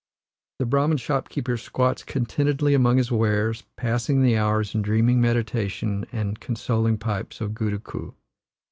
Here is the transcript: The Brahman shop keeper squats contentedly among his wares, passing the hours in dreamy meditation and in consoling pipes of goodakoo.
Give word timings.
The 0.57 0.65
Brahman 0.65 0.97
shop 0.97 1.29
keeper 1.29 1.57
squats 1.57 2.01
contentedly 2.03 2.73
among 2.73 2.97
his 2.97 3.11
wares, 3.11 3.65
passing 3.75 4.23
the 4.23 4.35
hours 4.35 4.73
in 4.73 4.81
dreamy 4.81 5.13
meditation 5.15 6.07
and 6.11 6.29
in 6.29 6.37
consoling 6.37 6.97
pipes 6.97 7.39
of 7.39 7.53
goodakoo. 7.53 8.13